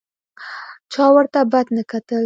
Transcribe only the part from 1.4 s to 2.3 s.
بد نه کتل.